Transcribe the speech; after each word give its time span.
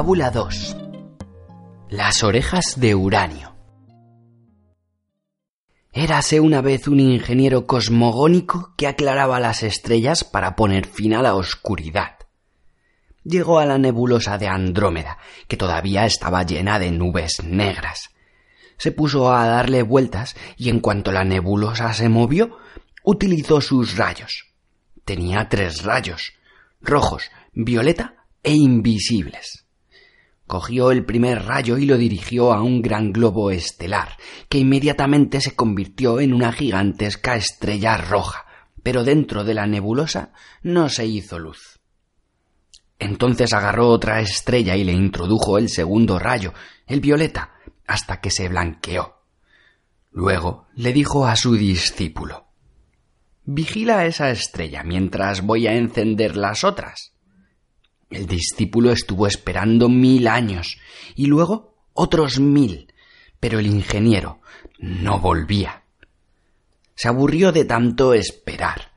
Fábula 0.00 0.30
2. 0.30 0.76
Las 1.90 2.24
orejas 2.24 2.80
de 2.80 2.94
uranio. 2.94 3.54
Érase 5.92 6.40
una 6.40 6.62
vez 6.62 6.88
un 6.88 7.00
ingeniero 7.00 7.66
cosmogónico 7.66 8.72
que 8.78 8.86
aclaraba 8.86 9.40
las 9.40 9.62
estrellas 9.62 10.24
para 10.24 10.56
poner 10.56 10.86
fin 10.86 11.12
a 11.12 11.20
la 11.20 11.34
oscuridad. 11.34 12.16
Llegó 13.24 13.58
a 13.58 13.66
la 13.66 13.76
nebulosa 13.76 14.38
de 14.38 14.48
Andrómeda, 14.48 15.18
que 15.48 15.58
todavía 15.58 16.06
estaba 16.06 16.44
llena 16.44 16.78
de 16.78 16.92
nubes 16.92 17.44
negras. 17.44 18.08
Se 18.78 18.92
puso 18.92 19.30
a 19.30 19.44
darle 19.44 19.82
vueltas 19.82 20.34
y 20.56 20.70
en 20.70 20.80
cuanto 20.80 21.12
la 21.12 21.24
nebulosa 21.24 21.92
se 21.92 22.08
movió, 22.08 22.56
utilizó 23.04 23.60
sus 23.60 23.98
rayos. 23.98 24.46
Tenía 25.04 25.50
tres 25.50 25.82
rayos, 25.82 26.32
rojos, 26.80 27.30
violeta 27.52 28.14
e 28.42 28.54
invisibles 28.54 29.66
cogió 30.50 30.90
el 30.90 31.04
primer 31.04 31.44
rayo 31.44 31.78
y 31.78 31.86
lo 31.86 31.96
dirigió 31.96 32.52
a 32.52 32.60
un 32.60 32.82
gran 32.82 33.12
globo 33.12 33.52
estelar, 33.52 34.16
que 34.48 34.58
inmediatamente 34.58 35.40
se 35.40 35.54
convirtió 35.54 36.18
en 36.18 36.34
una 36.34 36.50
gigantesca 36.50 37.36
estrella 37.36 37.96
roja, 37.96 38.46
pero 38.82 39.04
dentro 39.04 39.44
de 39.44 39.54
la 39.54 39.68
nebulosa 39.68 40.32
no 40.64 40.88
se 40.88 41.06
hizo 41.06 41.38
luz. 41.38 41.78
Entonces 42.98 43.52
agarró 43.52 43.90
otra 43.90 44.20
estrella 44.20 44.74
y 44.74 44.82
le 44.82 44.92
introdujo 44.92 45.56
el 45.56 45.68
segundo 45.68 46.18
rayo, 46.18 46.52
el 46.88 47.00
violeta, 47.00 47.52
hasta 47.86 48.20
que 48.20 48.32
se 48.32 48.48
blanqueó. 48.48 49.22
Luego 50.10 50.66
le 50.74 50.92
dijo 50.92 51.28
a 51.28 51.36
su 51.36 51.54
discípulo 51.54 52.48
Vigila 53.44 54.04
esa 54.04 54.30
estrella 54.30 54.82
mientras 54.82 55.42
voy 55.42 55.68
a 55.68 55.76
encender 55.76 56.36
las 56.36 56.64
otras. 56.64 57.09
El 58.10 58.26
discípulo 58.26 58.90
estuvo 58.90 59.26
esperando 59.28 59.88
mil 59.88 60.26
años 60.26 60.78
y 61.14 61.26
luego 61.26 61.76
otros 61.94 62.40
mil, 62.40 62.92
pero 63.38 63.60
el 63.60 63.66
ingeniero 63.66 64.40
no 64.78 65.20
volvía. 65.20 65.84
Se 66.94 67.08
aburrió 67.08 67.52
de 67.52 67.64
tanto 67.64 68.12
esperar. 68.12 68.92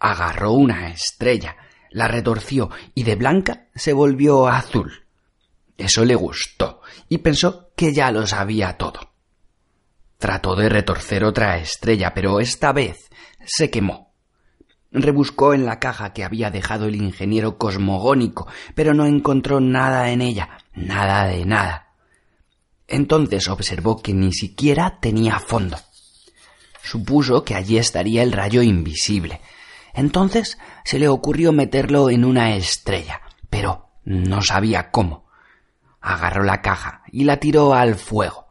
Agarró 0.00 0.52
una 0.52 0.90
estrella, 0.90 1.56
la 1.90 2.08
retorció 2.08 2.70
y 2.94 3.04
de 3.04 3.14
blanca 3.14 3.68
se 3.74 3.92
volvió 3.92 4.48
azul. 4.48 5.06
Eso 5.76 6.04
le 6.04 6.16
gustó 6.16 6.82
y 7.08 7.18
pensó 7.18 7.70
que 7.76 7.94
ya 7.94 8.10
lo 8.10 8.26
sabía 8.26 8.76
todo. 8.76 9.12
Trató 10.18 10.56
de 10.56 10.68
retorcer 10.68 11.22
otra 11.22 11.58
estrella, 11.58 12.12
pero 12.12 12.40
esta 12.40 12.72
vez 12.72 13.08
se 13.46 13.70
quemó. 13.70 14.07
Rebuscó 14.90 15.52
en 15.52 15.66
la 15.66 15.78
caja 15.78 16.12
que 16.12 16.24
había 16.24 16.50
dejado 16.50 16.86
el 16.86 16.96
ingeniero 16.96 17.58
cosmogónico, 17.58 18.46
pero 18.74 18.94
no 18.94 19.06
encontró 19.06 19.60
nada 19.60 20.10
en 20.10 20.22
ella, 20.22 20.58
nada 20.74 21.26
de 21.26 21.44
nada. 21.44 21.88
Entonces 22.86 23.48
observó 23.48 24.00
que 24.02 24.14
ni 24.14 24.32
siquiera 24.32 24.98
tenía 25.00 25.38
fondo. 25.38 25.76
Supuso 26.82 27.44
que 27.44 27.54
allí 27.54 27.76
estaría 27.76 28.22
el 28.22 28.32
rayo 28.32 28.62
invisible. 28.62 29.42
Entonces 29.92 30.58
se 30.84 30.98
le 30.98 31.08
ocurrió 31.08 31.52
meterlo 31.52 32.08
en 32.08 32.24
una 32.24 32.56
estrella, 32.56 33.20
pero 33.50 33.90
no 34.04 34.40
sabía 34.40 34.90
cómo. 34.90 35.26
Agarró 36.00 36.44
la 36.44 36.62
caja 36.62 37.02
y 37.12 37.24
la 37.24 37.36
tiró 37.38 37.74
al 37.74 37.96
fuego. 37.96 38.47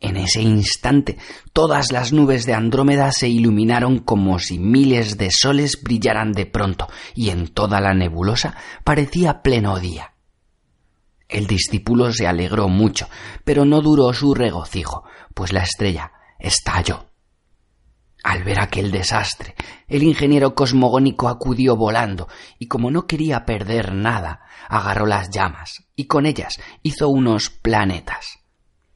En 0.00 0.16
ese 0.16 0.40
instante 0.40 1.18
todas 1.52 1.92
las 1.92 2.10
nubes 2.10 2.46
de 2.46 2.54
Andrómeda 2.54 3.12
se 3.12 3.28
iluminaron 3.28 3.98
como 3.98 4.38
si 4.38 4.58
miles 4.58 5.18
de 5.18 5.30
soles 5.30 5.82
brillaran 5.82 6.32
de 6.32 6.46
pronto, 6.46 6.88
y 7.14 7.28
en 7.28 7.48
toda 7.48 7.82
la 7.82 7.92
nebulosa 7.92 8.56
parecía 8.82 9.42
pleno 9.42 9.78
día. 9.78 10.14
El 11.28 11.46
discípulo 11.46 12.12
se 12.12 12.26
alegró 12.26 12.68
mucho, 12.68 13.08
pero 13.44 13.66
no 13.66 13.82
duró 13.82 14.12
su 14.14 14.34
regocijo, 14.34 15.04
pues 15.34 15.52
la 15.52 15.62
estrella 15.62 16.12
estalló. 16.38 17.06
Al 18.24 18.42
ver 18.42 18.58
aquel 18.58 18.90
desastre, 18.90 19.54
el 19.86 20.02
ingeniero 20.02 20.54
cosmogónico 20.54 21.28
acudió 21.28 21.76
volando, 21.76 22.26
y 22.58 22.68
como 22.68 22.90
no 22.90 23.06
quería 23.06 23.44
perder 23.44 23.94
nada, 23.94 24.40
agarró 24.68 25.06
las 25.06 25.30
llamas, 25.30 25.84
y 25.94 26.06
con 26.06 26.24
ellas 26.24 26.58
hizo 26.82 27.08
unos 27.08 27.50
planetas 27.50 28.39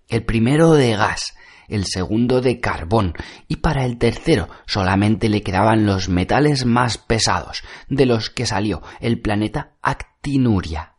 el 0.09 0.25
primero 0.25 0.73
de 0.73 0.97
gas, 0.97 1.35
el 1.69 1.85
segundo 1.87 2.41
de 2.41 2.61
carbón, 2.61 3.15
y 3.49 3.57
para 3.57 3.85
el 3.85 3.99
tercero 3.99 4.49
solamente 4.67 5.29
le 5.29 5.43
quedaban 5.43 5.87
los 5.87 6.09
metales 6.09 6.65
más 6.67 6.99
pesados, 6.99 7.63
de 7.89 8.07
los 8.07 8.31
que 8.31 8.47
salió 8.47 8.83
el 9.01 9.21
planeta 9.21 9.75
Actinuria. 9.83 10.95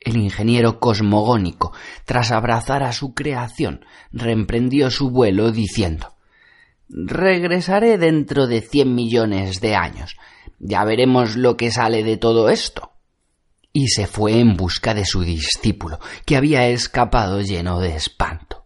El 0.00 0.18
ingeniero 0.18 0.80
cosmogónico, 0.80 1.72
tras 2.04 2.30
abrazar 2.30 2.82
a 2.82 2.92
su 2.92 3.14
creación, 3.14 3.86
reemprendió 4.12 4.90
su 4.90 5.10
vuelo 5.10 5.50
diciendo 5.50 6.14
Regresaré 6.88 7.96
dentro 7.96 8.46
de 8.46 8.60
cien 8.60 8.94
millones 8.94 9.62
de 9.62 9.74
años. 9.74 10.16
Ya 10.58 10.84
veremos 10.84 11.36
lo 11.36 11.56
que 11.56 11.70
sale 11.70 12.04
de 12.04 12.18
todo 12.18 12.50
esto 12.50 12.93
y 13.76 13.88
se 13.88 14.06
fue 14.06 14.38
en 14.38 14.56
busca 14.56 14.94
de 14.94 15.04
su 15.04 15.22
discípulo, 15.22 15.98
que 16.24 16.36
había 16.36 16.68
escapado 16.68 17.42
lleno 17.42 17.80
de 17.80 17.96
espanto. 17.96 18.64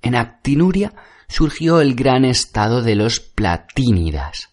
En 0.00 0.14
Actinuria 0.14 0.94
surgió 1.26 1.80
el 1.80 1.96
gran 1.96 2.24
estado 2.24 2.80
de 2.80 2.94
los 2.94 3.18
platínidas. 3.18 4.50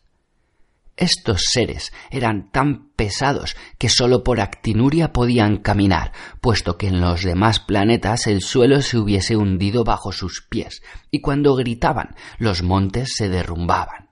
Estos 0.97 1.43
seres 1.51 1.93
eran 2.09 2.51
tan 2.51 2.89
pesados 2.95 3.55
que 3.77 3.87
sólo 3.87 4.23
por 4.23 4.41
Actinuria 4.41 5.13
podían 5.13 5.57
caminar, 5.57 6.11
puesto 6.41 6.77
que 6.79 6.87
en 6.87 6.99
los 6.99 7.23
demás 7.23 7.59
planetas 7.59 8.25
el 8.25 8.41
suelo 8.41 8.81
se 8.81 8.97
hubiese 8.97 9.35
hundido 9.35 9.83
bajo 9.83 10.11
sus 10.11 10.41
pies, 10.41 10.81
y 11.11 11.21
cuando 11.21 11.55
gritaban 11.55 12.15
los 12.39 12.63
montes 12.63 13.13
se 13.15 13.29
derrumbaban. 13.29 14.02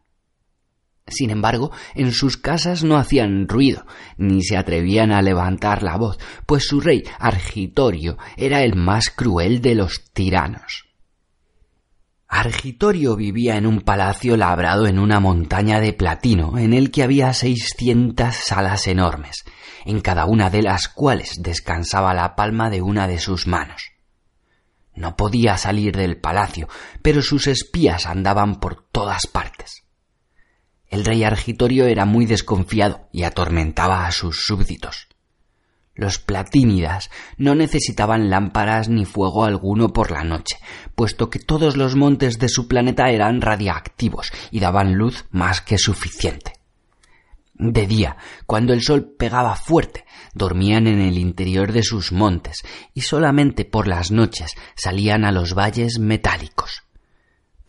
Sin 1.08 1.30
embargo, 1.30 1.72
en 1.96 2.12
sus 2.12 2.38
casas 2.38 2.84
no 2.84 2.98
hacían 2.98 3.48
ruido, 3.48 3.86
ni 4.18 4.44
se 4.44 4.58
atrevían 4.58 5.12
a 5.12 5.22
levantar 5.22 5.84
la 5.84 5.98
voz, 5.98 6.18
pues 6.46 6.66
su 6.68 6.80
rey 6.80 7.04
Argitorio 7.20 8.18
era 8.38 8.64
el 8.64 8.76
más 8.76 9.10
cruel 9.10 9.62
de 9.62 9.76
los 9.76 10.12
tiranos. 10.14 10.86
Argitorio 12.34 13.18
vivía 13.18 13.58
en 13.58 13.68
un 13.68 13.82
palacio 13.82 14.38
labrado 14.38 14.88
en 14.88 15.00
una 15.00 15.20
montaña 15.20 15.82
de 15.82 15.92
platino, 15.92 16.58
en 16.58 16.72
el 16.72 16.90
que 16.90 17.04
había 17.04 17.34
seiscientas 17.34 18.38
salas 18.38 18.88
enormes, 18.88 19.44
en 19.84 20.00
cada 20.00 20.26
una 20.26 20.50
de 20.50 20.62
las 20.62 20.88
cuales 20.88 21.42
descansaba 21.42 22.14
la 22.14 22.38
palma 22.38 22.70
de 22.70 22.82
una 22.82 23.10
de 23.10 23.20
sus 23.20 23.48
manos. 23.48 23.92
No 24.96 25.18
podía 25.18 25.58
salir 25.58 25.98
del 25.98 26.22
palacio, 26.22 26.70
pero 27.02 27.22
sus 27.22 27.48
espías 27.48 28.06
andaban 28.06 28.62
por 28.62 28.88
todas 28.94 29.28
partes. 29.28 29.84
El 30.91 31.06
rey 31.06 31.24
Argitorio 31.24 31.88
era 31.88 32.03
muy 32.03 32.25
desconfiado 32.25 33.07
y 33.13 33.24
atormentaba 33.24 34.06
a 34.06 34.12
sus 34.12 34.41
súbditos. 34.41 35.07
Los 35.96 36.20
platínidas 36.20 37.09
no 37.38 37.55
necesitaban 37.55 38.29
lámparas 38.29 38.90
ni 38.90 39.05
fuego 39.05 39.46
alguno 39.46 39.93
por 39.93 40.11
la 40.11 40.26
noche, 40.26 40.58
puesto 40.93 41.29
que 41.29 41.40
todos 41.40 41.78
los 41.78 41.96
montes 41.96 42.40
de 42.40 42.49
su 42.49 42.67
planeta 42.67 43.09
eran 43.09 43.40
radiactivos 43.40 44.34
y 44.52 44.59
daban 44.59 44.96
luz 44.96 45.26
más 45.32 45.61
que 45.61 45.78
suficiente. 45.78 46.53
De 47.53 47.87
día, 47.87 48.17
cuando 48.46 48.73
el 48.73 48.82
sol 48.82 49.16
pegaba 49.17 49.55
fuerte, 49.55 50.03
dormían 50.34 50.87
en 50.87 50.99
el 50.99 51.17
interior 51.17 51.72
de 51.72 51.84
sus 51.84 52.11
montes 52.11 52.64
y 52.94 53.02
solamente 53.02 53.64
por 53.64 53.87
las 53.87 54.11
noches 54.11 54.55
salían 54.76 55.23
a 55.23 55.32
los 55.32 55.53
valles 55.53 55.99
metálicos. 55.99 56.84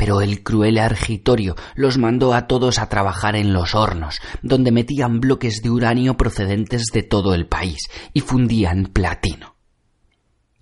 Pero 0.03 0.21
el 0.21 0.43
cruel 0.43 0.79
Argitorio 0.79 1.55
los 1.77 1.97
mandó 1.97 2.35
a 2.35 2.49
todos 2.49 2.81
a 2.81 2.89
trabajar 2.89 3.37
en 3.37 3.53
los 3.53 3.77
hornos, 3.77 4.21
donde 4.43 4.73
metían 4.73 5.21
bloques 5.21 5.63
de 5.63 5.71
uranio 5.71 6.17
procedentes 6.17 6.87
de 6.93 7.05
todo 7.05 7.37
el 7.37 7.47
país 7.47 7.89
y 8.13 8.19
fundían 8.19 8.87
platino. 8.87 9.55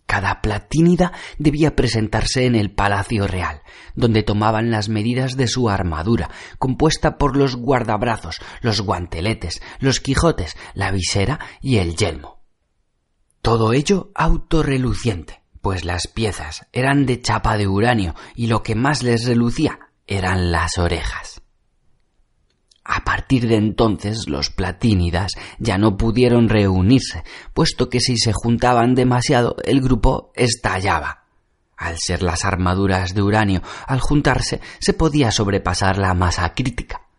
Cada 0.05 0.43
platínida 0.43 1.13
debía 1.39 1.75
presentarse 1.75 2.45
en 2.45 2.55
el 2.55 2.71
Palacio 2.71 3.27
Real, 3.27 3.63
donde 3.95 4.23
tomaban 4.23 4.71
las 4.71 4.91
medidas 4.91 5.39
de 5.39 5.49
su 5.49 5.71
armadura, 5.71 6.29
compuesta 6.59 7.17
por 7.17 7.35
los 7.35 7.57
guardabrazos, 7.57 8.43
los 8.61 8.83
guanteletes, 8.83 9.63
los 9.79 10.01
quijotes, 10.01 10.55
la 10.75 10.91
visera 10.91 11.41
y 11.63 11.79
el 11.79 11.97
yelmo. 11.97 12.43
Todo 13.41 13.73
ello 13.73 14.11
autorreluciente, 14.15 15.40
pues 15.61 15.85
las 15.85 16.07
piezas 16.07 16.67
eran 16.73 17.07
de 17.07 17.21
chapa 17.21 17.57
de 17.57 17.69
uranio 17.69 18.15
y 18.35 18.47
lo 18.47 18.63
que 18.63 18.75
más 18.75 19.03
les 19.03 19.27
relucía 19.27 19.79
eran 20.07 20.51
las 20.51 20.79
orejas. 20.79 21.43
A 22.85 23.05
partir 23.05 23.47
de 23.47 23.57
entonces 23.57 24.25
los 24.27 24.51
platínidas 24.51 25.33
ya 25.59 25.79
no 25.79 25.97
pudieron 25.97 26.49
reunirse, 26.49 27.23
puesto 27.55 27.89
que 27.89 28.01
si 28.01 28.17
se 28.17 28.33
juntaban 28.33 28.95
demasiado 28.95 29.57
el 29.65 29.81
grupo 29.81 30.33
estallaba. 30.35 31.25
Al 31.77 31.99
ser 31.99 32.23
las 32.23 32.45
armaduras 32.45 33.15
de 33.15 33.23
uranio, 33.23 33.63
al 33.87 34.01
juntarse 34.01 34.61
se 34.81 34.93
podía 34.93 35.31
sobrepasar 35.31 35.99
la 35.99 36.15
masa 36.15 36.53
crítica 36.53 37.10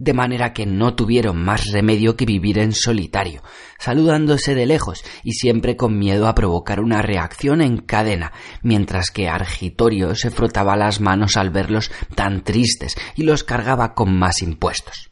de 0.00 0.14
manera 0.14 0.54
que 0.54 0.64
no 0.64 0.94
tuvieron 0.94 1.44
más 1.44 1.70
remedio 1.70 2.16
que 2.16 2.24
vivir 2.24 2.58
en 2.58 2.72
solitario, 2.72 3.42
saludándose 3.78 4.54
de 4.54 4.64
lejos 4.64 5.04
y 5.22 5.32
siempre 5.32 5.76
con 5.76 5.98
miedo 5.98 6.26
a 6.26 6.34
provocar 6.34 6.80
una 6.80 7.02
reacción 7.02 7.60
en 7.60 7.76
cadena, 7.76 8.32
mientras 8.62 9.10
que 9.10 9.28
Argitorio 9.28 10.14
se 10.14 10.30
frotaba 10.30 10.74
las 10.74 11.02
manos 11.02 11.36
al 11.36 11.50
verlos 11.50 11.92
tan 12.14 12.42
tristes 12.42 12.96
y 13.14 13.24
los 13.24 13.44
cargaba 13.44 13.92
con 13.92 14.18
más 14.18 14.40
impuestos. 14.40 15.10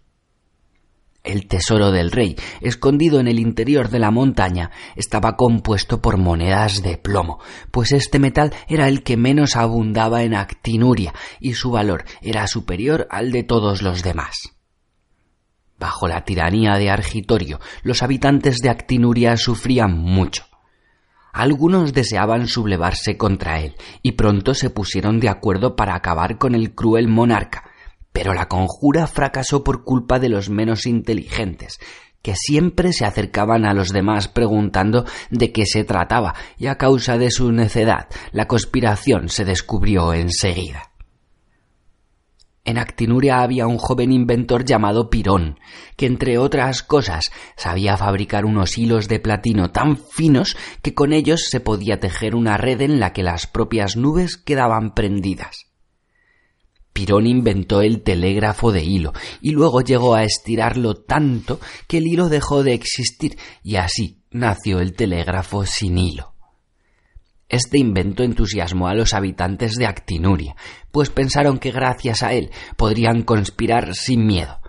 El 1.23 1.49
tesoro 1.49 1.93
del 1.93 2.11
rey, 2.11 2.37
escondido 2.63 3.21
en 3.21 3.29
el 3.29 3.41
interior 3.41 3.91
de 3.91 3.99
la 3.99 4.11
montaña, 4.11 4.71
estaba 4.97 5.37
compuesto 5.37 6.01
por 6.01 6.17
monedas 6.17 6.83
de 6.83 6.97
plomo, 6.97 7.41
pues 7.71 7.93
este 7.93 8.19
metal 8.19 8.55
era 8.69 8.89
el 8.89 9.03
que 9.03 9.19
menos 9.19 9.55
abundaba 9.55 10.23
en 10.23 10.35
Actinuria 10.35 11.13
y 11.41 11.53
su 11.53 11.71
valor 11.71 12.05
era 12.23 12.47
superior 12.47 13.07
al 13.11 13.33
de 13.33 13.43
todos 13.43 13.83
los 13.83 14.03
demás. 14.03 14.58
Bajo 15.79 16.09
la 16.09 16.25
tiranía 16.25 16.75
de 16.75 16.91
Argitorio, 16.91 17.61
los 17.83 18.03
habitantes 18.03 18.59
de 18.59 18.69
Actinuria 18.69 19.37
sufrían 19.37 19.97
mucho. 19.97 20.45
Algunos 21.33 21.93
deseaban 21.93 22.49
sublevarse 22.49 23.17
contra 23.17 23.61
él 23.61 23.77
y 24.03 24.13
pronto 24.13 24.55
se 24.55 24.71
pusieron 24.71 25.21
de 25.21 25.29
acuerdo 25.29 25.77
para 25.77 25.95
acabar 25.95 26.37
con 26.37 26.57
el 26.57 26.75
cruel 26.75 27.07
monarca, 27.07 27.71
pero 28.13 28.35
la 28.35 28.49
conjura 28.49 29.07
fracasó 29.07 29.63
por 29.63 29.85
culpa 29.85 30.19
de 30.19 30.29
los 30.29 30.51
menos 30.51 30.85
inteligentes, 30.85 31.79
que 32.23 32.35
siempre 32.35 32.93
se 32.93 33.05
acercaban 33.05 33.65
a 33.65 33.73
los 33.73 33.91
demás 33.91 34.27
preguntando 34.27 35.05
de 35.31 35.53
qué 35.53 35.65
se 35.65 35.85
trataba 35.85 36.35
y 36.57 36.67
a 36.67 36.77
causa 36.77 37.19
de 37.19 37.31
su 37.31 37.53
necedad 37.53 38.09
la 38.33 38.49
conspiración 38.49 39.29
se 39.29 39.45
descubrió 39.45 40.13
enseguida. 40.15 40.91
En 42.69 42.77
Actinuria 42.77 43.41
había 43.41 43.67
un 43.67 43.79
joven 43.79 44.13
inventor 44.13 44.63
llamado 44.63 45.09
Pirón, 45.09 45.59
que 45.97 46.05
entre 46.05 46.37
otras 46.37 46.83
cosas 46.83 47.31
sabía 47.57 47.97
fabricar 47.97 48.45
unos 48.45 48.77
hilos 48.77 49.09
de 49.09 49.21
platino 49.21 49.71
tan 49.71 49.97
finos 49.97 50.55
que 50.83 50.93
con 50.93 51.15
ellos 51.15 51.47
se 51.49 51.61
podía 51.61 51.99
tejer 51.99 52.35
una 52.35 52.59
red 52.59 52.83
en 52.83 53.01
la 53.01 53.15
que 53.15 53.23
las 53.23 53.47
propias 53.47 53.97
nubes 53.97 54.37
quedaban 54.37 54.93
prendidas. 54.93 55.65
Pirón 56.93 57.27
inventó 57.27 57.81
el 57.81 58.03
telégrafo 58.03 58.71
de 58.71 58.85
hilo 58.85 59.15
y 59.41 59.53
luego 59.53 59.81
llegó 59.81 60.15
a 60.15 60.25
estirarlo 60.25 60.95
tanto 60.95 61.61
que 61.87 61.97
el 61.97 62.07
hilo 62.07 62.29
dejó 62.29 62.63
de 62.65 62.75
existir 62.75 63.39
y 63.63 63.77
así 63.77 64.21
nació 64.31 64.81
el 64.81 64.93
telégrafo 64.93 65.65
sin 65.65 65.97
hilo. 65.97 66.35
Este 67.49 67.79
invento 67.79 68.25
entusiasmó 68.25 68.89
a 68.89 68.95
los 68.95 69.15
habitantes 69.15 69.77
de 69.77 69.87
Actinuria, 69.87 70.55
pues 70.91 71.09
pensaron 71.09 71.59
que 71.59 71.71
gracias 71.71 72.23
a 72.23 72.35
él 72.35 72.51
podrían 72.77 73.23
conspirar 73.23 73.95
sin 73.95 74.27
miedo. 74.27 74.61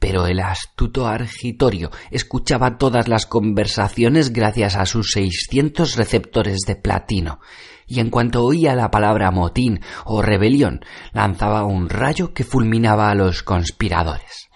Pero 0.00 0.26
el 0.26 0.40
astuto 0.40 1.06
Argitorio 1.06 1.90
escuchaba 2.10 2.76
todas 2.76 3.06
las 3.06 3.26
conversaciones 3.26 4.32
gracias 4.32 4.74
a 4.76 4.86
sus 4.86 5.12
seiscientos 5.12 5.96
receptores 5.96 6.58
de 6.66 6.74
platino, 6.74 7.40
y 7.86 8.00
en 8.00 8.10
cuanto 8.10 8.42
oía 8.42 8.74
la 8.74 8.90
palabra 8.90 9.30
motín 9.30 9.80
o 10.04 10.20
rebelión, 10.20 10.80
lanzaba 11.12 11.64
un 11.64 11.88
rayo 11.88 12.34
que 12.34 12.44
fulminaba 12.44 13.10
a 13.10 13.14
los 13.14 13.44
conspiradores. 13.44 14.48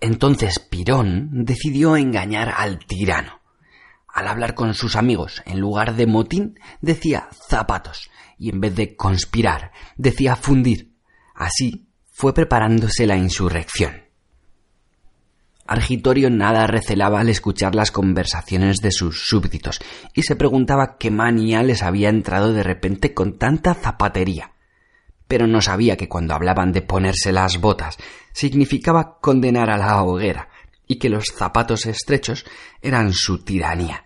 Entonces 0.00 0.58
Pirón 0.58 1.44
decidió 1.44 1.96
engañar 1.96 2.52
al 2.56 2.80
tirano 2.80 3.43
al 4.14 4.28
hablar 4.28 4.54
con 4.54 4.74
sus 4.74 4.94
amigos, 4.94 5.42
en 5.44 5.58
lugar 5.58 5.96
de 5.96 6.06
motín, 6.06 6.60
decía 6.80 7.28
zapatos, 7.48 8.10
y 8.38 8.48
en 8.48 8.60
vez 8.60 8.76
de 8.76 8.94
conspirar, 8.94 9.72
decía 9.96 10.36
fundir. 10.36 10.94
Así 11.34 11.88
fue 12.12 12.32
preparándose 12.32 13.08
la 13.08 13.16
insurrección. 13.16 14.04
Argitorio 15.66 16.30
nada 16.30 16.68
recelaba 16.68 17.20
al 17.20 17.28
escuchar 17.28 17.74
las 17.74 17.90
conversaciones 17.90 18.76
de 18.76 18.92
sus 18.92 19.26
súbditos 19.26 19.80
y 20.12 20.22
se 20.22 20.36
preguntaba 20.36 20.96
qué 20.96 21.10
manía 21.10 21.64
les 21.64 21.82
había 21.82 22.08
entrado 22.08 22.52
de 22.52 22.62
repente 22.62 23.14
con 23.14 23.36
tanta 23.36 23.74
zapatería. 23.74 24.52
Pero 25.26 25.48
no 25.48 25.60
sabía 25.60 25.96
que 25.96 26.08
cuando 26.08 26.34
hablaban 26.34 26.70
de 26.70 26.82
ponerse 26.82 27.32
las 27.32 27.60
botas 27.60 27.96
significaba 28.32 29.18
condenar 29.20 29.70
a 29.70 29.78
la 29.78 30.02
hoguera 30.04 30.50
y 30.86 30.96
que 30.96 31.08
los 31.08 31.24
zapatos 31.36 31.86
estrechos 31.86 32.44
eran 32.80 33.12
su 33.12 33.42
tiranía. 33.42 34.03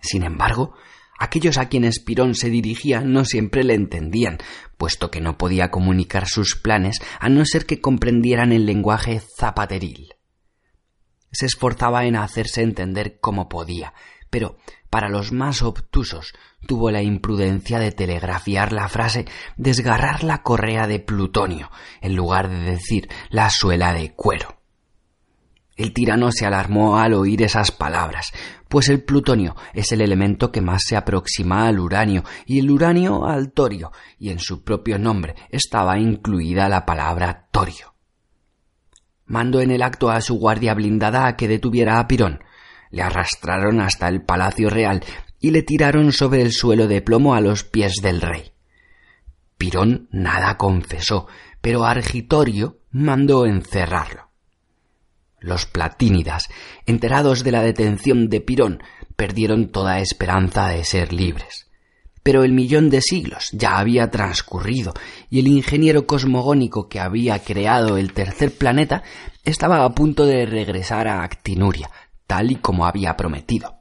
Sin 0.00 0.22
embargo, 0.22 0.74
aquellos 1.18 1.58
a 1.58 1.68
quienes 1.68 2.00
Pirón 2.00 2.34
se 2.34 2.50
dirigía 2.50 3.00
no 3.00 3.24
siempre 3.24 3.64
le 3.64 3.74
entendían, 3.74 4.38
puesto 4.76 5.10
que 5.10 5.20
no 5.20 5.36
podía 5.38 5.70
comunicar 5.70 6.26
sus 6.26 6.56
planes 6.56 6.96
a 7.18 7.28
no 7.28 7.44
ser 7.44 7.66
que 7.66 7.80
comprendieran 7.80 8.52
el 8.52 8.66
lenguaje 8.66 9.20
zapateril. 9.38 10.14
Se 11.32 11.46
esforzaba 11.46 12.06
en 12.06 12.16
hacerse 12.16 12.62
entender 12.62 13.20
como 13.20 13.48
podía, 13.48 13.94
pero 14.30 14.56
para 14.88 15.08
los 15.08 15.30
más 15.32 15.62
obtusos 15.62 16.32
tuvo 16.66 16.90
la 16.90 17.02
imprudencia 17.02 17.78
de 17.78 17.92
telegrafiar 17.92 18.72
la 18.72 18.88
frase 18.88 19.26
desgarrar 19.56 20.24
la 20.24 20.42
correa 20.42 20.86
de 20.86 20.98
plutonio 20.98 21.70
en 22.00 22.16
lugar 22.16 22.48
de 22.48 22.58
decir 22.72 23.08
la 23.28 23.50
suela 23.50 23.92
de 23.92 24.12
cuero. 24.14 24.60
El 25.76 25.94
tirano 25.94 26.30
se 26.32 26.44
alarmó 26.44 26.98
al 26.98 27.14
oír 27.14 27.42
esas 27.42 27.70
palabras, 27.70 28.32
pues 28.70 28.88
el 28.88 29.02
plutonio 29.02 29.56
es 29.74 29.90
el 29.90 30.00
elemento 30.00 30.52
que 30.52 30.60
más 30.60 30.84
se 30.86 30.96
aproxima 30.96 31.66
al 31.66 31.80
uranio 31.80 32.22
y 32.46 32.60
el 32.60 32.70
uranio 32.70 33.26
al 33.26 33.50
torio, 33.50 33.90
y 34.16 34.30
en 34.30 34.38
su 34.38 34.62
propio 34.62 34.96
nombre 34.96 35.34
estaba 35.50 35.98
incluida 35.98 36.68
la 36.68 36.86
palabra 36.86 37.48
torio. 37.50 37.94
Mandó 39.26 39.60
en 39.60 39.72
el 39.72 39.82
acto 39.82 40.08
a 40.08 40.20
su 40.20 40.36
guardia 40.36 40.72
blindada 40.74 41.26
a 41.26 41.36
que 41.36 41.48
detuviera 41.48 41.98
a 41.98 42.06
Pirón. 42.06 42.44
Le 42.92 43.02
arrastraron 43.02 43.80
hasta 43.80 44.06
el 44.06 44.22
palacio 44.22 44.70
real 44.70 45.02
y 45.40 45.50
le 45.50 45.62
tiraron 45.62 46.12
sobre 46.12 46.40
el 46.40 46.52
suelo 46.52 46.86
de 46.86 47.02
plomo 47.02 47.34
a 47.34 47.40
los 47.40 47.64
pies 47.64 47.94
del 48.00 48.20
rey. 48.20 48.52
Pirón 49.58 50.08
nada 50.12 50.56
confesó, 50.56 51.26
pero 51.60 51.84
Argitorio 51.84 52.78
mandó 52.92 53.46
encerrarlo. 53.46 54.29
Los 55.40 55.64
platínidas, 55.64 56.48
enterados 56.84 57.42
de 57.44 57.52
la 57.52 57.62
detención 57.62 58.28
de 58.28 58.42
Pirón, 58.42 58.82
perdieron 59.16 59.68
toda 59.68 60.00
esperanza 60.00 60.68
de 60.68 60.84
ser 60.84 61.14
libres. 61.14 61.66
Pero 62.22 62.44
el 62.44 62.52
millón 62.52 62.90
de 62.90 63.00
siglos 63.00 63.48
ya 63.52 63.78
había 63.78 64.10
transcurrido 64.10 64.92
y 65.30 65.40
el 65.40 65.48
ingeniero 65.48 66.06
cosmogónico 66.06 66.90
que 66.90 67.00
había 67.00 67.38
creado 67.38 67.96
el 67.96 68.12
tercer 68.12 68.52
planeta 68.52 69.02
estaba 69.42 69.82
a 69.84 69.94
punto 69.94 70.26
de 70.26 70.44
regresar 70.44 71.08
a 71.08 71.22
Actinuria, 71.22 71.90
tal 72.26 72.50
y 72.50 72.56
como 72.56 72.84
había 72.84 73.16
prometido. 73.16 73.78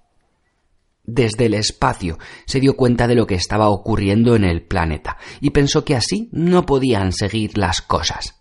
Desde 1.03 1.47
el 1.47 1.55
espacio 1.55 2.19
se 2.45 2.61
dio 2.61 2.77
cuenta 2.77 3.07
de 3.07 3.15
lo 3.15 3.27
que 3.27 3.35
estaba 3.35 3.67
ocurriendo 3.67 4.37
en 4.37 4.45
el 4.45 4.61
planeta 4.61 5.17
y 5.41 5.49
pensó 5.49 5.83
que 5.83 5.97
así 5.97 6.29
no 6.31 6.65
podían 6.65 7.11
seguir 7.11 7.57
las 7.57 7.81
cosas 7.81 8.38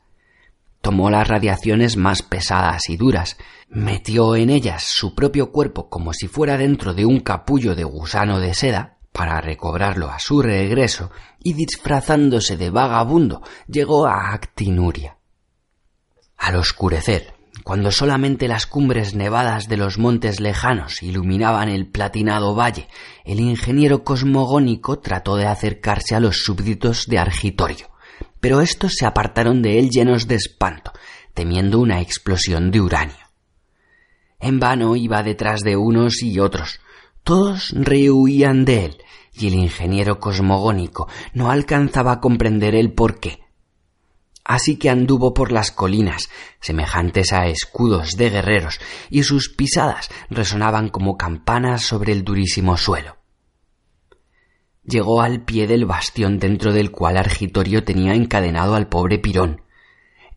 tomó 0.80 1.11
las 1.11 1.26
radiaciones 1.26 1.97
más 1.97 2.23
pesadas 2.23 2.88
y 2.88 2.97
duras, 2.97 3.37
metió 3.68 4.37
en 4.37 4.50
ellas 4.50 4.85
su 4.85 5.14
propio 5.14 5.50
cuerpo 5.50 5.88
como 5.88 6.12
si 6.12 6.28
fuera 6.28 6.56
dentro 6.56 6.94
de 6.94 7.04
un 7.04 7.20
capullo 7.20 7.75
de 7.75 7.85
gusano 7.85 8.40
de 8.40 8.54
seda, 8.54 8.99
para 9.12 9.40
recobrarlo 9.40 10.08
a 10.11 10.18
su 10.18 10.42
regreso, 10.42 11.11
y 11.42 11.54
disfrazándose 11.54 12.56
de 12.56 12.70
vagabundo, 12.70 13.42
llegó 13.66 14.06
a 14.06 14.32
Actinuria. 14.32 15.18
Al 16.37 16.56
oscurecer, 16.56 17.35
cuando 17.64 17.90
solamente 17.90 18.47
las 18.47 18.66
cumbres 18.66 19.14
nevadas 19.14 19.68
de 19.68 19.76
los 19.76 19.99
montes 19.99 20.40
lejanos 20.40 21.02
iluminaban 21.02 21.68
el 21.68 21.88
platinado 21.88 22.54
valle, 22.54 22.88
el 23.25 23.40
ingeniero 23.40 24.04
cosmogónico 24.04 25.00
trató 25.00 25.37
de 25.37 25.47
acercarse 25.47 26.14
a 26.14 26.20
los 26.20 26.38
súbditos 26.44 27.06
de 27.08 27.18
Argitorio 27.18 27.88
pero 28.40 28.61
estos 28.61 28.95
se 28.95 29.07
apartaron 29.07 29.62
de 29.62 29.78
él 29.78 29.90
llenos 29.90 30.28
de 30.28 30.37
espanto, 30.37 30.92
temiendo 31.35 31.80
una 31.80 32.00
explosión 32.00 32.71
de 32.71 32.80
uranio. 32.80 33.28
En 34.40 34.61
vano 34.61 34.95
iba 34.97 35.23
detrás 35.23 35.61
de 35.61 35.76
unos 35.76 36.23
y 36.23 36.38
otros. 36.38 36.80
Todos 37.25 37.73
rehuían 37.73 38.64
de 38.64 38.87
él, 38.87 38.99
y 39.35 39.49
el 39.49 39.54
ingeniero 39.54 40.18
cosmogónico 40.21 41.09
no 41.35 41.50
alcanzaba 41.50 42.12
a 42.12 42.21
comprender 42.21 42.75
el 42.75 42.92
porqué. 42.92 43.40
Así 44.45 44.78
que 44.78 44.88
anduvo 44.88 45.35
por 45.35 45.52
las 45.52 45.71
colinas, 45.71 46.30
semejantes 46.61 47.33
a 47.33 47.49
escudos 47.49 48.16
de 48.16 48.30
guerreros, 48.30 48.80
y 49.11 49.25
sus 49.25 49.50
pisadas 49.50 50.09
resonaban 50.30 50.88
como 50.88 51.18
campanas 51.18 51.83
sobre 51.83 52.12
el 52.12 52.25
durísimo 52.25 52.78
suelo. 52.78 53.17
Llegó 54.88 55.21
al 55.21 55.42
pie 55.42 55.66
del 55.66 55.85
bastión 55.85 56.38
dentro 56.38 56.73
del 56.73 56.90
cual 56.90 57.18
Argitorio 57.18 57.85
tenía 57.85 58.14
encadenado 58.14 58.75
al 58.75 58.88
pobre 58.88 59.18
Pirón. 59.18 59.61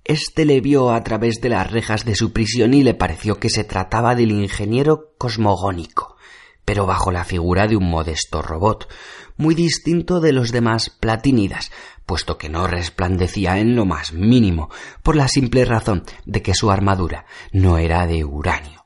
Este 0.04 0.44
le 0.44 0.60
vio 0.60 0.92
a 0.92 1.02
través 1.06 1.40
de 1.40 1.48
las 1.48 1.72
rejas 1.72 2.04
de 2.04 2.16
su 2.16 2.34
prisión 2.34 2.74
y 2.74 2.84
le 2.84 2.94
pareció 2.94 3.40
que 3.40 3.50
se 3.50 3.64
trataba 3.64 4.14
del 4.14 4.32
ingeniero 4.32 5.14
cosmogónico, 5.18 6.18
pero 6.66 6.86
bajo 6.86 7.14
la 7.14 7.24
figura 7.24 7.66
de 7.68 7.78
un 7.78 7.90
modesto 7.90 8.42
robot, 8.42 8.90
muy 9.38 9.56
distinto 9.56 10.20
de 10.20 10.34
los 10.34 10.52
demás 10.52 10.90
platínidas, 10.90 11.72
puesto 12.06 12.38
que 12.38 12.50
no 12.50 12.68
resplandecía 12.68 13.58
en 13.58 13.78
lo 13.78 13.86
más 13.86 14.12
mínimo, 14.12 14.70
por 15.02 15.16
la 15.16 15.30
simple 15.30 15.64
razón 15.64 16.04
de 16.26 16.42
que 16.42 16.56
su 16.56 16.72
armadura 16.72 17.26
no 17.54 17.78
era 17.78 18.06
de 18.06 18.26
uranio. 18.26 18.86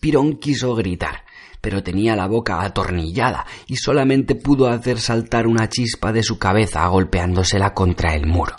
Pirón 0.00 0.38
quiso 0.38 0.74
gritar, 0.74 1.22
pero 1.60 1.82
tenía 1.82 2.16
la 2.16 2.26
boca 2.26 2.62
atornillada 2.62 3.46
y 3.66 3.76
solamente 3.76 4.34
pudo 4.34 4.68
hacer 4.68 5.00
saltar 5.00 5.46
una 5.46 5.68
chispa 5.68 6.12
de 6.12 6.22
su 6.22 6.38
cabeza 6.38 6.86
golpeándosela 6.86 7.74
contra 7.74 8.14
el 8.14 8.26
muro. 8.26 8.56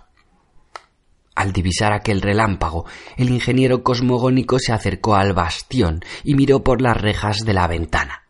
Al 1.36 1.53
divisar 1.53 1.94
aquel 1.94 2.22
relámpago, 2.22 2.86
el 3.15 3.29
ingeniero 3.29 3.82
cosmogónico 3.82 4.60
se 4.60 4.74
acercó 4.74 5.15
al 5.15 5.34
bastión 5.34 6.01
y 6.24 6.36
miró 6.36 6.63
por 6.63 6.82
las 6.82 6.98
rejas 6.98 7.46
de 7.46 7.53
la 7.53 7.68
ventana. 7.68 8.24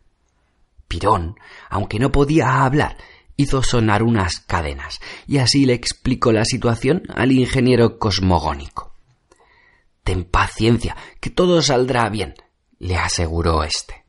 Pirón, 0.88 1.40
aunque 1.70 1.98
no 1.98 2.12
podía 2.12 2.64
hablar, 2.64 2.98
hizo 3.36 3.64
sonar 3.64 4.04
unas 4.04 4.40
cadenas 4.42 5.00
y 5.26 5.38
así 5.38 5.66
le 5.66 5.74
explicó 5.74 6.32
la 6.32 6.46
situación 6.46 7.04
al 7.16 7.32
ingeniero 7.32 7.98
cosmogónico. 7.98 8.94
Ten 10.04 10.26
paciencia, 10.26 10.96
que 11.20 11.30
todo 11.30 11.62
saldrá 11.62 12.10
bien, 12.10 12.36
le 12.80 12.98
aseguró 12.98 13.64
éste. 13.64 14.04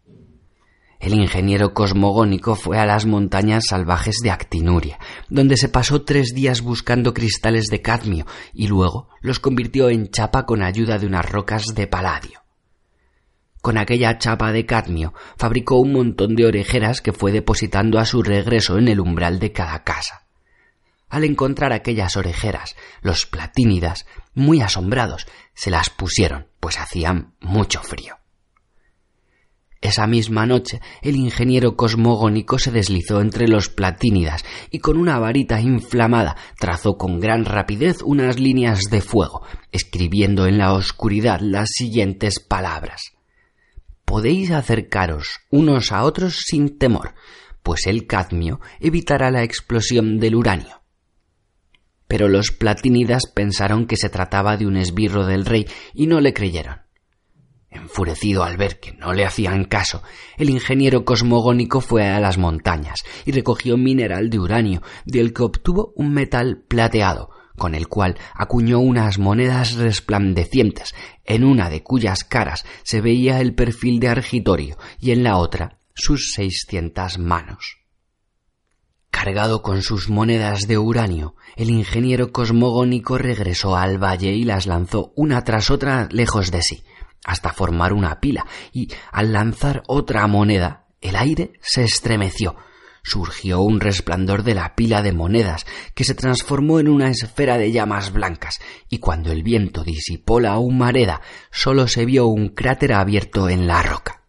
El 1.01 1.15
ingeniero 1.15 1.73
cosmogónico 1.73 2.57
fue 2.57 2.79
a 2.79 2.85
las 2.85 3.07
montañas 3.07 3.65
salvajes 3.71 4.19
de 4.23 4.31
Actinuria, 4.31 4.99
donde 5.31 5.57
se 5.57 5.71
pasó 5.71 6.03
tres 6.03 6.35
días 6.35 6.61
buscando 6.61 7.15
cristales 7.15 7.69
de 7.69 7.81
cadmio 7.81 8.27
y 8.53 8.67
luego 8.67 9.09
los 9.23 9.41
convirtió 9.41 9.89
en 9.89 10.11
chapa 10.11 10.45
con 10.45 10.63
ayuda 10.63 10.99
de 10.99 11.07
unas 11.07 11.25
rocas 11.25 11.65
de 11.75 11.87
paladio. 11.87 12.43
Con 13.63 13.79
aquella 13.79 14.19
chapa 14.19 14.53
de 14.53 14.67
cadmio 14.67 15.15
fabricó 15.39 15.77
un 15.81 15.93
montón 15.93 16.37
de 16.37 16.45
orejeras 16.45 17.01
que 17.01 17.15
fue 17.15 17.33
depositando 17.33 17.99
a 17.99 18.05
su 18.05 18.23
regreso 18.23 18.77
en 18.77 18.89
el 18.89 19.01
umbral 19.01 19.39
de 19.39 19.53
cada 19.53 19.83
casa. 19.85 20.27
Al 21.09 21.25
encontrar 21.25 21.73
aquellas 21.73 22.19
orejeras, 22.19 22.77
los 23.01 23.25
platínidas, 23.25 24.07
muy 24.35 24.61
asombrados, 24.61 25.27
se 25.55 25.71
las 25.71 25.89
pusieron, 25.89 26.49
pues 26.61 26.79
hacían 26.79 27.35
mucho 27.41 27.83
frío. 27.83 28.20
Esa 29.83 30.07
misma 30.07 30.45
noche 30.45 30.81
el 31.01 31.17
ingeniero 31.17 31.75
cosmogónico 31.75 32.59
se 32.59 32.71
deslizó 32.71 33.23
entre 33.23 33.49
los 33.49 33.71
platínidas 33.71 34.45
y 34.71 34.81
con 34.81 34.99
una 34.99 35.19
varita 35.19 35.59
inflamada 35.61 36.37
trazó 36.59 36.99
con 36.99 37.19
gran 37.19 37.47
rapidez 37.47 38.03
unas 38.03 38.39
líneas 38.39 38.81
de 38.91 39.01
fuego, 39.01 39.43
escribiendo 39.73 40.47
en 40.47 40.59
la 40.59 40.75
oscuridad 40.75 41.41
las 41.41 41.71
siguientes 41.73 42.41
palabras. 42.41 43.13
Podéis 44.05 44.51
acercaros 44.51 45.39
unos 45.51 45.93
a 45.93 46.05
otros 46.05 46.43
sin 46.45 46.79
temor, 46.79 47.15
pues 47.63 47.87
el 47.87 48.07
cadmio 48.07 48.61
evitará 48.81 49.31
la 49.31 49.45
explosión 49.45 50.19
del 50.19 50.35
uranio. 50.35 50.83
Pero 52.07 52.29
los 52.29 52.51
platínidas 52.51 53.23
pensaron 53.33 53.87
que 53.87 53.97
se 53.97 54.11
trataba 54.11 54.59
de 54.59 54.67
un 54.67 54.77
esbirro 54.77 55.25
del 55.25 55.47
rey 55.47 55.67
y 55.95 56.07
no 56.07 56.21
le 56.21 56.35
creyeron. 56.35 56.90
Enfurecido 57.71 58.43
al 58.43 58.57
ver 58.57 58.81
que 58.81 58.93
no 58.93 59.13
le 59.13 59.25
hacían 59.25 59.65
caso, 59.65 60.03
el 60.37 60.51
ingeniero 60.51 61.05
cosmogónico 61.05 61.81
fue 61.81 62.09
a 62.09 62.19
las 62.19 62.37
montañas 62.37 63.05
y 63.25 63.31
recogió 63.31 63.77
mineral 63.77 64.29
de 64.29 64.41
uranio, 64.41 64.83
del 65.05 65.33
que 65.33 65.45
obtuvo 65.45 65.93
un 65.95 66.13
metal 66.13 66.65
plateado, 66.67 67.31
con 67.57 67.77
el 67.77 67.87
cual 67.87 68.19
acuñó 68.35 68.81
unas 68.81 69.19
monedas 69.19 69.75
resplandecientes, 69.75 70.95
en 71.25 71.45
una 71.45 71.71
de 71.71 71.85
cuyas 71.85 72.25
caras 72.25 72.65
se 72.83 73.01
veía 73.01 73.41
el 73.41 73.55
perfil 73.55 74.01
de 74.01 74.09
Argitorio 74.09 74.77
y 74.99 75.13
en 75.13 75.23
la 75.23 75.37
otra 75.37 75.79
sus 75.95 76.33
seiscientas 76.33 77.19
manos. 77.19 77.77
Cargado 79.11 79.63
con 79.63 79.83
sus 79.83 80.09
monedas 80.09 80.67
de 80.67 80.79
uranio, 80.79 81.35
el 81.57 81.71
ingeniero 81.71 82.33
cosmogónico 82.33 83.19
regresó 83.19 83.77
al 83.77 84.03
valle 84.03 84.33
y 84.33 84.45
las 84.45 84.67
lanzó 84.67 85.13
una 85.15 85.43
tras 85.45 85.71
otra 85.71 86.09
lejos 86.11 86.51
de 86.51 86.63
sí, 86.63 86.83
hasta 87.31 87.53
formar 87.53 87.93
una 87.93 88.19
pila, 88.21 88.45
y 88.73 88.89
al 89.13 89.33
lanzar 89.33 89.85
otra 89.87 90.27
moneda, 90.27 90.87
el 91.01 91.15
aire 91.15 91.53
se 91.61 91.85
estremeció. 91.85 92.57
Surgió 93.03 93.61
un 93.61 93.79
resplandor 93.81 94.43
de 94.43 94.55
la 94.55 94.75
pila 94.75 95.01
de 95.01 95.13
monedas, 95.13 95.65
que 95.95 96.03
se 96.03 96.15
transformó 96.15 96.81
en 96.81 96.89
una 96.89 97.09
esfera 97.09 97.57
de 97.57 97.71
llamas 97.71 98.13
blancas, 98.13 98.61
y 98.89 98.99
cuando 98.99 99.31
el 99.31 99.45
viento 99.45 99.85
disipó 99.85 100.41
la 100.41 100.59
humareda, 100.59 101.21
sólo 101.53 101.87
se 101.87 102.05
vio 102.05 102.27
un 102.27 102.49
cráter 102.49 102.93
abierto 102.95 103.49
en 103.49 103.69
la 103.69 103.81
roca. 103.83 104.23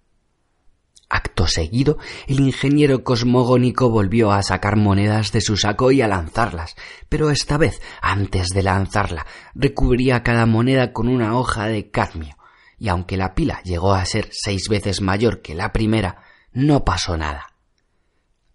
Acto 1.10 1.48
seguido, 1.48 1.98
el 2.28 2.40
ingeniero 2.40 3.04
cosmogónico 3.04 3.90
volvió 3.90 4.32
a 4.32 4.44
sacar 4.44 4.78
monedas 4.78 5.32
de 5.32 5.42
su 5.42 5.58
saco 5.58 5.92
y 5.92 6.02
a 6.02 6.08
lanzarlas, 6.08 6.76
pero 7.10 7.32
esta 7.32 7.58
vez, 7.58 7.82
antes 8.02 8.50
de 8.50 8.62
lanzarla, 8.62 9.26
recubría 9.56 10.22
cada 10.22 10.46
moneda 10.46 10.94
con 10.94 11.10
una 11.10 11.36
hoja 11.38 11.66
de 11.66 11.90
cadmio, 11.90 12.38
y 12.82 12.90
aunque 12.90 13.16
la 13.16 13.36
pila 13.36 13.62
llegó 13.64 13.94
a 13.94 14.04
ser 14.06 14.30
seis 14.32 14.68
veces 14.68 15.02
mayor 15.02 15.44
que 15.44 15.54
la 15.54 15.72
primera, 15.72 16.24
no 16.52 16.84
pasó 16.84 17.16
nada. 17.16 17.54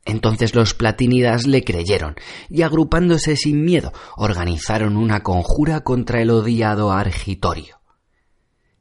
Entonces 0.05 0.57
los 0.57 0.75
platínidas 0.75 1.47
le 1.47 1.63
creyeron 1.63 2.17
y 2.49 2.63
agrupándose 2.63 3.37
sin 3.37 3.65
miedo 3.65 3.93
organizaron 4.17 4.97
una 4.97 5.23
conjura 5.23 5.83
contra 5.83 6.21
el 6.23 6.31
odiado 6.31 6.91
Argitorio. 6.91 7.81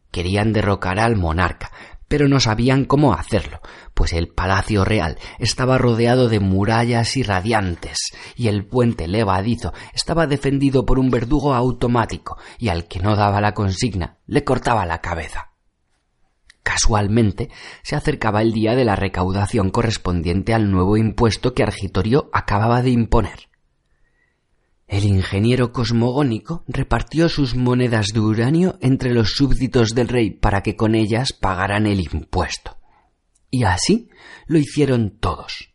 Querían 0.10 0.52
derrocar 0.52 0.98
al 0.98 1.16
monarca, 1.16 1.72
pero 2.08 2.28
no 2.28 2.40
sabían 2.40 2.86
cómo 2.86 3.14
hacerlo, 3.14 3.62
pues 3.94 4.14
el 4.14 4.28
palacio 4.28 4.86
real 4.86 5.18
estaba 5.40 5.78
rodeado 5.78 6.30
de 6.30 6.40
murallas 6.40 7.18
irradiantes 7.18 7.98
y 8.36 8.48
el 8.48 8.66
puente 8.66 9.08
levadizo 9.08 9.74
estaba 9.94 10.28
defendido 10.28 10.86
por 10.86 11.00
un 11.00 11.10
verdugo 11.10 11.54
automático 11.54 12.38
y 12.58 12.70
al 12.70 12.88
que 12.88 13.00
no 13.00 13.16
daba 13.16 13.42
la 13.42 13.54
consigna 13.54 14.18
le 14.28 14.44
cortaba 14.44 14.86
la 14.86 15.02
cabeza. 15.02 15.52
Casualmente 16.64 17.50
se 17.84 17.96
acercaba 17.96 18.42
el 18.42 18.52
día 18.52 18.76
de 18.76 18.86
la 18.86 18.96
recaudación 18.96 19.70
correspondiente 19.70 20.54
al 20.54 20.72
nuevo 20.72 20.98
impuesto 20.98 21.54
que 21.54 21.62
Argitorio 21.62 22.30
acababa 22.34 22.82
de 22.82 22.90
imponer. 22.90 23.50
Ingeniero 25.26 25.72
cosmogónico 25.72 26.64
repartió 26.68 27.30
sus 27.30 27.56
monedas 27.56 28.10
de 28.14 28.20
uranio 28.20 28.78
entre 28.80 29.12
los 29.12 29.32
súbditos 29.32 29.90
del 29.96 30.08
rey 30.08 30.30
para 30.30 30.62
que 30.62 30.76
con 30.76 30.94
ellas 30.94 31.34
pagaran 31.34 31.88
el 31.88 32.02
impuesto. 32.02 32.78
Y 33.50 33.64
así 33.64 34.08
lo 34.46 34.60
hicieron 34.60 35.18
todos. 35.20 35.74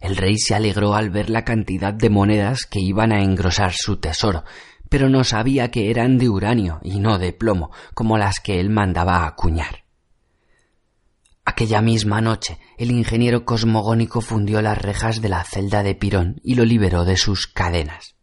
El 0.00 0.16
rey 0.16 0.38
se 0.38 0.54
alegró 0.54 0.94
al 0.94 1.10
ver 1.10 1.30
la 1.30 1.44
cantidad 1.44 1.92
de 1.92 2.10
monedas 2.10 2.64
que 2.64 2.78
iban 2.78 3.10
a 3.10 3.24
engrosar 3.24 3.72
su 3.74 3.96
tesoro, 3.96 4.44
pero 4.88 5.08
no 5.08 5.24
sabía 5.24 5.72
que 5.72 5.90
eran 5.90 6.16
de 6.16 6.28
uranio 6.28 6.78
y 6.84 7.00
no 7.00 7.18
de 7.18 7.32
plomo, 7.32 7.72
como 7.92 8.18
las 8.18 8.38
que 8.38 8.60
él 8.60 8.70
mandaba 8.70 9.26
acuñar. 9.26 9.82
Aquella 11.44 11.80
misma 11.80 12.20
noche 12.20 12.60
el 12.78 12.92
ingeniero 12.92 13.44
cosmogónico 13.44 14.20
fundió 14.20 14.62
las 14.62 14.78
rejas 14.78 15.20
de 15.20 15.28
la 15.28 15.42
celda 15.42 15.82
de 15.82 15.96
Pirón 15.96 16.40
y 16.44 16.54
lo 16.54 16.64
liberó 16.64 17.04
de 17.04 17.16
sus 17.16 17.48
cadenas. 17.48 18.13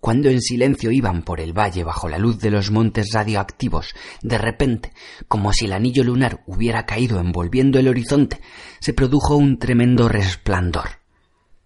Cuando 0.00 0.30
en 0.30 0.40
silencio 0.40 0.90
iban 0.90 1.22
por 1.22 1.40
el 1.40 1.52
valle 1.52 1.84
bajo 1.84 2.08
la 2.08 2.18
luz 2.18 2.38
de 2.38 2.50
los 2.50 2.70
montes 2.70 3.12
radioactivos, 3.12 3.94
de 4.22 4.38
repente, 4.38 4.92
como 5.28 5.52
si 5.52 5.66
el 5.66 5.74
anillo 5.74 6.02
lunar 6.02 6.42
hubiera 6.46 6.86
caído 6.86 7.20
envolviendo 7.20 7.78
el 7.78 7.86
horizonte, 7.86 8.40
se 8.80 8.94
produjo 8.94 9.36
un 9.36 9.58
tremendo 9.58 10.08
resplandor. 10.08 11.00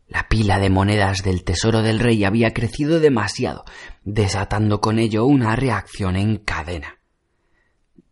La 0.08 0.28
pila 0.28 0.58
de 0.58 0.68
monedas 0.68 1.22
del 1.22 1.44
tesoro 1.44 1.82
del 1.82 2.00
rey 2.00 2.24
había 2.24 2.52
crecido 2.52 2.98
demasiado, 2.98 3.64
desatando 4.02 4.80
con 4.80 4.98
ello 4.98 5.24
una 5.26 5.54
reacción 5.54 6.16
en 6.16 6.38
cadena. 6.38 6.98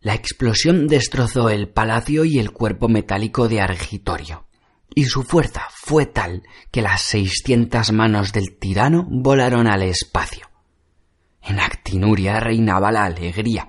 La 0.01 0.15
explosión 0.15 0.87
destrozó 0.87 1.51
el 1.51 1.69
palacio 1.69 2.25
y 2.25 2.39
el 2.39 2.53
cuerpo 2.53 2.89
metálico 2.89 3.49
de 3.49 3.61
Argitorio, 3.61 4.47
y 4.95 5.05
su 5.05 5.23
fuerza 5.23 5.69
fue 5.71 6.07
tal 6.07 6.43
que 6.71 6.83
las 6.83 7.03
seiscientas 7.03 7.93
manos 7.93 8.33
del 8.33 8.57
tirano 8.59 9.07
volaron 9.09 9.67
al 9.67 9.83
espacio. 9.83 10.49
En 11.43 11.59
Actinuria 11.59 12.39
reinaba 12.41 12.93
la 12.93 13.05
alegría, 13.05 13.69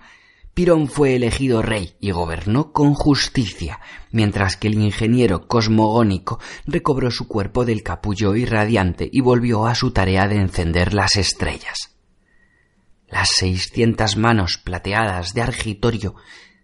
Pirón 0.54 0.88
fue 0.88 1.16
elegido 1.16 1.64
rey 1.64 1.96
y 2.00 2.12
gobernó 2.12 2.72
con 2.72 2.94
justicia, 2.94 3.80
mientras 4.12 4.56
que 4.56 4.68
el 4.68 4.76
ingeniero 4.76 5.48
cosmogónico 5.48 6.40
recobró 6.68 7.10
su 7.10 7.28
cuerpo 7.28 7.66
del 7.66 7.82
capullo 7.82 8.36
irradiante 8.36 9.10
y 9.12 9.22
volvió 9.22 9.66
a 9.66 9.74
su 9.74 9.92
tarea 9.92 10.28
de 10.28 10.36
encender 10.36 10.94
las 10.94 11.16
estrellas. 11.16 11.96
Las 13.08 13.30
seiscientas 13.30 14.16
manos 14.16 14.60
plateadas 14.60 15.34
de 15.34 15.42
Argitorio 15.42 16.16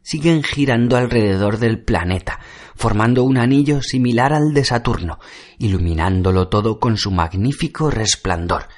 siguen 0.09 0.41
girando 0.41 0.97
alrededor 0.97 1.59
del 1.59 1.83
planeta, 1.83 2.39
formando 2.75 3.23
un 3.23 3.37
anillo 3.37 3.83
similar 3.83 4.33
al 4.33 4.55
de 4.55 4.65
Saturno, 4.65 5.19
iluminándolo 5.59 6.47
todo 6.47 6.79
con 6.79 6.97
su 6.97 7.11
magnífico 7.11 7.91
resplandor, 7.91 8.69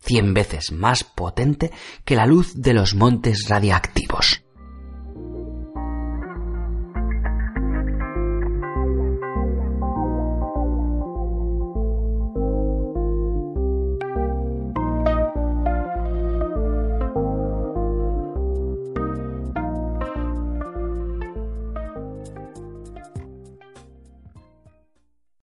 cien 0.00 0.34
veces 0.34 0.72
más 0.72 1.02
potente 1.02 1.72
que 2.04 2.16
la 2.16 2.26
luz 2.26 2.60
de 2.60 2.74
los 2.74 2.94
montes 2.94 3.48
radiactivos. 3.48 4.43